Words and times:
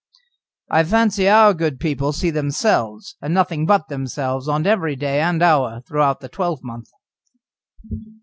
"I 0.71 0.83
fancy 0.83 1.29
our 1.29 1.53
good 1.53 1.79
people 1.79 2.11
see 2.11 2.31
themselves, 2.31 3.17
and 3.21 3.35
nothing 3.35 3.67
but 3.67 3.87
themselves, 3.87 4.47
on 4.47 4.65
every 4.65 4.95
day 4.95 5.19
and 5.21 5.39
hour 5.43 5.81
throughout 5.87 6.21
the 6.21 6.27
twelvemonth." 6.27 6.89